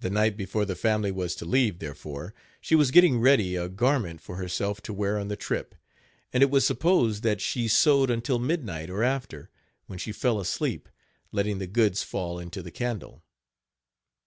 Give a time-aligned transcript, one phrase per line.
[0.00, 4.20] The night before the family was to leave, therefore, she was getting ready a garment
[4.20, 5.74] for herself to wear on the trip;
[6.34, 9.48] and it was supposed that she sewed until midnight, or after,
[9.86, 10.86] when she fell asleep,
[11.32, 13.22] letting the goods fall into the candle.